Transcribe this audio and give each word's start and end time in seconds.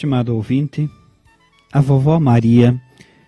Estimado 0.00 0.34
ouvinte, 0.34 0.88
a 1.70 1.78
vovó 1.78 2.18
Maria 2.18 2.80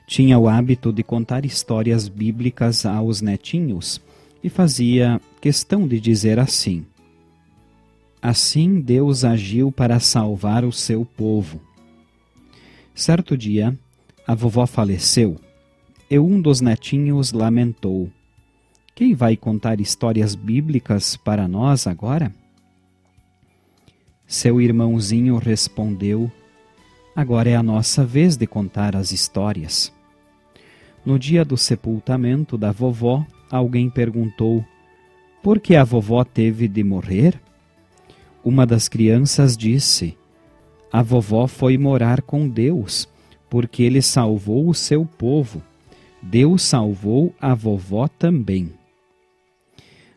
tinha 0.07 0.39
o 0.39 0.49
hábito 0.49 0.91
de 0.91 1.03
contar 1.03 1.45
histórias 1.45 2.09
bíblicas 2.09 2.87
aos 2.87 3.21
netinhos 3.21 4.01
e 4.43 4.49
fazia 4.49 5.21
questão 5.39 5.87
de 5.87 6.01
dizer 6.01 6.39
assim: 6.39 6.87
Assim 8.23 8.81
Deus 8.81 9.23
agiu 9.23 9.71
para 9.71 10.01
salvar 10.01 10.65
o 10.65 10.73
seu 10.73 11.05
povo. 11.05 11.61
Certo 12.95 13.37
dia, 13.37 13.79
a 14.27 14.35
vovó 14.35 14.67
faleceu 14.67 15.39
e 16.09 16.19
um 16.19 16.41
dos 16.41 16.63
netinhos 16.63 17.33
lamentou: 17.33 18.11
Quem 18.95 19.15
vai 19.15 19.37
contar 19.37 19.79
histórias 19.79 20.35
bíblicas 20.35 21.19
para 21.19 21.47
nós 21.47 21.87
agora? 21.87 22.35
Seu 24.27 24.59
irmãozinho 24.59 25.37
respondeu: 25.37 26.33
Agora 27.15 27.51
é 27.51 27.55
a 27.55 27.63
nossa 27.63 28.07
vez 28.07 28.37
de 28.37 28.47
contar 28.47 28.97
as 28.97 29.13
histórias. 29.13 29.93
No 31.05 31.19
dia 31.19 31.45
do 31.45 31.59
sepultamento 31.59 32.57
da 32.57 32.73
vovó, 32.73 33.27
alguém 33.51 33.91
perguntou: 33.91 34.65
Por 35.43 35.61
que 35.61 35.77
a 35.77 35.85
vovó 35.85 36.25
teve 36.25 36.67
de 36.67 36.83
morrer? 36.83 37.39
Uma 38.43 38.65
das 38.65 38.89
crianças 38.89 39.57
disse: 39.57 40.17
A 40.91 41.03
vovó 41.03 41.47
foi 41.47 41.77
morar 41.77 42.23
com 42.23 42.49
Deus, 42.49 43.07
porque 43.51 43.83
ele 43.83 44.01
salvou 44.01 44.69
o 44.69 44.75
seu 44.75 45.05
povo. 45.05 45.63
Deus 46.23 46.63
salvou 46.63 47.35
a 47.39 47.55
vovó 47.55 48.09
também. 48.09 48.73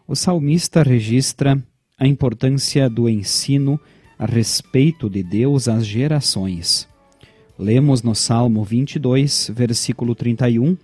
O 0.07 0.15
salmista 0.15 0.81
registra 0.81 1.61
a 1.97 2.07
importância 2.07 2.89
do 2.89 3.09
ensino 3.09 3.79
a 4.17 4.25
respeito 4.25 5.09
de 5.09 5.23
Deus 5.23 5.67
às 5.67 5.85
gerações. 5.85 6.87
Lemos 7.57 8.03
no 8.03 8.13
Salmo 8.13 8.63
22, 8.63 9.51
versículo 9.53 10.13
31: 10.13 10.77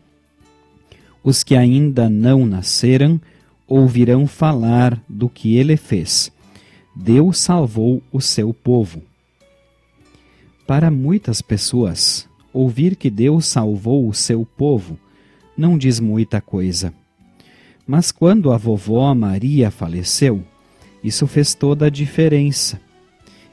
Os 1.23 1.43
que 1.43 1.55
ainda 1.55 2.09
não 2.09 2.45
nasceram 2.45 3.19
ouvirão 3.67 4.25
falar 4.25 5.01
do 5.07 5.27
que 5.27 5.57
ele 5.57 5.75
fez. 5.75 6.31
Deus 6.95 7.39
salvou 7.39 8.01
o 8.11 8.21
seu 8.21 8.53
povo. 8.53 9.01
Para 10.65 10.89
muitas 10.89 11.41
pessoas, 11.41 12.27
ouvir 12.53 12.95
que 12.95 13.09
Deus 13.09 13.45
salvou 13.45 14.07
o 14.07 14.13
seu 14.13 14.45
povo 14.45 14.97
não 15.57 15.77
diz 15.77 15.99
muita 15.99 16.39
coisa. 16.39 16.93
Mas 17.85 18.11
quando 18.11 18.51
a 18.51 18.57
vovó 18.57 19.13
Maria 19.13 19.69
faleceu, 19.69 20.43
isso 21.03 21.27
fez 21.27 21.53
toda 21.53 21.87
a 21.87 21.89
diferença 21.89 22.79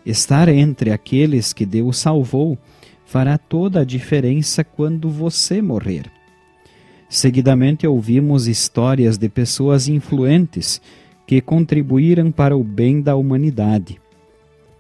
Estar 0.09 0.49
entre 0.49 0.91
aqueles 0.91 1.53
que 1.53 1.67
Deus 1.67 1.99
salvou 1.99 2.57
fará 3.09 3.39
toda 3.39 3.81
a 3.81 3.85
diferença 3.85 4.63
quando 4.63 5.09
você 5.09 5.63
morrer. 5.63 6.13
Seguidamente 7.09 7.87
ouvimos 7.87 8.47
histórias 8.47 9.17
de 9.17 9.31
pessoas 9.31 9.89
influentes 9.89 10.79
que 11.27 11.41
contribuíram 11.41 12.31
para 12.31 12.55
o 12.55 12.63
bem 12.63 13.01
da 13.01 13.17
humanidade. 13.17 13.99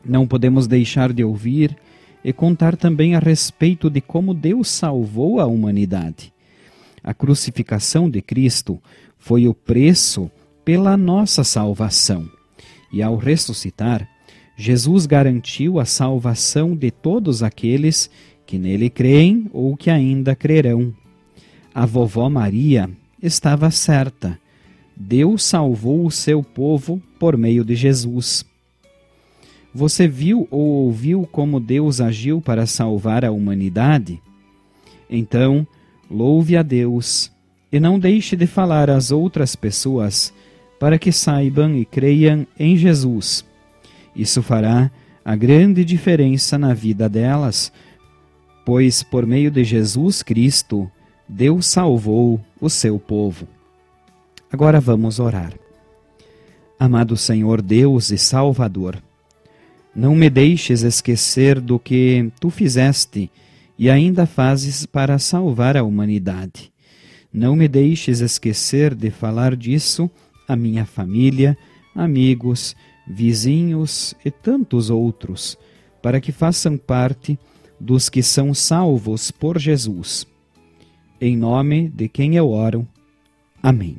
Não 0.05 0.27
podemos 0.27 0.67
deixar 0.67 1.11
de 1.11 1.25
ouvir 1.25 1.75
e 2.23 2.31
contar 2.31 2.77
também 2.77 3.15
a 3.15 3.19
respeito 3.19 3.89
de 3.89 4.03
como 4.03 4.35
Deus 4.35 4.69
salvou 4.69 5.41
a 5.41 5.47
humanidade. 5.47 6.31
A 7.03 7.15
crucificação 7.15 8.11
de 8.11 8.21
Cristo 8.21 8.79
foi 9.17 9.49
o 9.49 9.55
preço 9.55 10.31
pela 10.67 10.99
nossa 10.99 11.43
salvação, 11.43 12.29
e 12.93 13.03
ao 13.03 13.17
ressuscitar, 13.17 14.07
Jesus 14.61 15.07
garantiu 15.07 15.79
a 15.79 15.85
salvação 15.85 16.75
de 16.75 16.91
todos 16.91 17.45
aqueles 17.45 18.11
que 18.45 18.59
nele 18.59 18.91
creem 18.91 19.49
ou 19.53 19.77
que 19.77 19.89
ainda 19.89 20.35
crerão. 20.35 20.93
A 21.73 21.87
vovó 21.87 22.29
Maria 22.29 22.91
estava 23.23 23.71
certa. 23.71 24.37
Deus 24.97 25.45
salvou 25.45 26.05
o 26.05 26.11
seu 26.11 26.43
povo 26.43 27.01
por 27.21 27.37
meio 27.37 27.65
de 27.65 27.77
Jesus. 27.77 28.45
Você 29.73 30.09
viu 30.09 30.49
ou 30.51 30.61
ouviu 30.61 31.29
como 31.31 31.61
Deus 31.61 32.01
agiu 32.01 32.41
para 32.41 32.67
salvar 32.67 33.25
a 33.25 33.31
humanidade? 33.31 34.21
Então, 35.09 35.65
louve 36.11 36.57
a 36.57 36.65
Deus 36.65 37.31
e 37.71 37.79
não 37.79 37.97
deixe 37.97 38.35
de 38.35 38.49
falar 38.49 38.91
às 38.91 39.13
outras 39.13 39.55
pessoas 39.55 40.35
para 40.81 40.99
que 40.99 41.13
saibam 41.13 41.77
e 41.77 41.85
creiam 41.85 42.45
em 42.59 42.77
Jesus 42.77 43.47
isso 44.19 44.43
fará 44.43 44.91
a 45.25 45.37
grande 45.37 45.85
diferença 45.85 46.59
na 46.59 46.75
vida 46.75 47.09
delas, 47.09 47.73
pois 48.67 49.03
por 49.03 49.25
meio 49.25 49.51
de 49.51 49.63
Jesus 49.63 50.23
Cristo, 50.23 50.91
Deus 51.29 51.67
salvou 51.67 52.41
o 52.61 52.69
seu 52.69 52.99
povo. 52.99 53.47
Agora 54.51 54.81
vamos 54.81 55.21
orar. 55.21 55.53
Amado 56.81 57.17
Senhor 57.17 57.63
Deus 57.63 58.11
e 58.11 58.19
Salvador, 58.19 59.03
não 59.95 60.15
me 60.15 60.31
deixes 60.31 60.83
esquecer 60.83 61.61
do 61.61 61.79
que 61.79 62.31
tu 62.41 62.51
fizeste 62.51 63.31
e 63.79 63.91
ainda 63.91 64.27
fazes 64.27 64.87
para 64.87 65.19
salvar 65.19 65.77
a 65.77 65.83
humanidade. 65.83 66.73
Não 67.33 67.55
me 67.55 67.69
deixes 67.69 68.21
esquecer 68.21 68.95
de 68.95 69.11
falar 69.11 69.55
disso 69.55 70.11
à 70.49 70.57
minha 70.57 70.85
família, 70.85 71.57
amigos, 71.95 72.75
vizinhos 73.09 74.15
e 74.25 74.31
tantos 74.31 74.91
outros, 74.91 75.57
para 76.03 76.21
que 76.21 76.31
façam 76.31 76.77
parte 76.77 77.39
dos 77.81 78.09
que 78.09 78.23
são 78.23 78.53
salvos 78.53 79.31
por 79.31 79.59
Jesus. 79.59 80.27
Em 81.21 81.37
nome 81.37 81.89
de 81.89 82.09
quem 82.09 82.37
eu 82.37 82.51
oro. 82.51 82.87
Amém. 83.63 83.97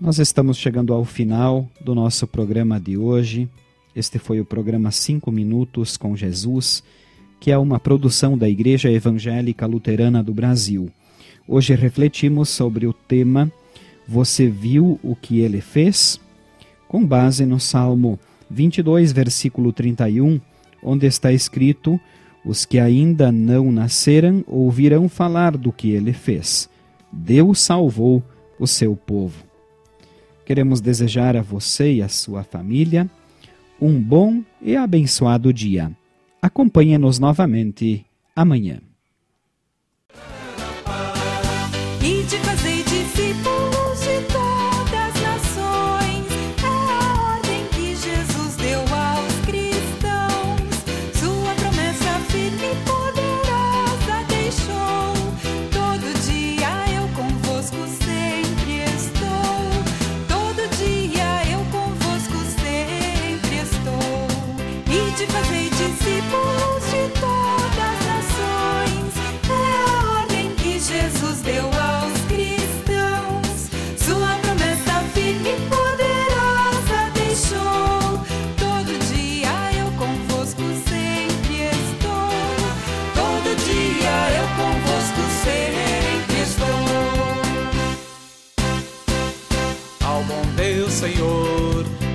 Nós 0.00 0.18
estamos 0.18 0.56
chegando 0.56 0.92
ao 0.92 1.04
final 1.04 1.68
do 1.80 1.94
nosso 1.94 2.26
programa 2.26 2.78
de 2.78 2.96
hoje. 2.96 3.48
Este 3.96 4.18
foi 4.18 4.40
o 4.40 4.44
programa 4.44 4.92
5 4.92 5.30
Minutos 5.32 5.96
com 5.96 6.14
Jesus, 6.14 6.84
que 7.40 7.50
é 7.50 7.58
uma 7.58 7.80
produção 7.80 8.38
da 8.38 8.48
Igreja 8.48 8.90
Evangélica 8.90 9.66
Luterana 9.66 10.22
do 10.22 10.32
Brasil. 10.32 10.88
Hoje 11.48 11.74
refletimos 11.74 12.48
sobre 12.48 12.86
o 12.86 12.92
tema 12.92 13.50
Você 14.06 14.48
viu 14.48 15.00
o 15.02 15.16
que 15.16 15.40
ele 15.40 15.60
fez? 15.60 16.20
Com 16.88 17.06
base 17.06 17.44
no 17.44 17.60
Salmo 17.60 18.18
22, 18.50 19.12
versículo 19.12 19.72
31, 19.72 20.40
onde 20.82 21.06
está 21.06 21.32
escrito: 21.32 22.00
Os 22.44 22.64
que 22.64 22.78
ainda 22.78 23.30
não 23.30 23.70
nasceram 23.70 24.42
ouvirão 24.46 25.08
falar 25.08 25.56
do 25.56 25.70
que 25.70 25.90
ele 25.90 26.12
fez. 26.12 26.68
Deus 27.12 27.60
salvou 27.60 28.22
o 28.58 28.66
seu 28.66 28.96
povo. 28.96 29.44
Queremos 30.44 30.80
desejar 30.80 31.36
a 31.36 31.42
você 31.42 31.94
e 31.94 32.02
a 32.02 32.08
sua 32.08 32.42
família 32.42 33.08
um 33.80 34.00
bom 34.00 34.42
e 34.60 34.74
abençoado 34.74 35.52
dia. 35.52 35.92
Acompanhe-nos 36.42 37.18
novamente 37.18 38.04
amanhã. 38.34 38.87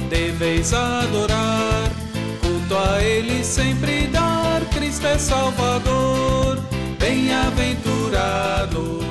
Deveis 0.09 0.73
adorar, 0.73 1.89
culto 2.41 2.75
a 2.75 3.01
Ele 3.01 3.43
sempre 3.43 4.07
dar, 4.07 4.61
Cristo 4.73 5.07
é 5.07 5.17
Salvador, 5.17 6.59
bem-aventurado 6.99 9.02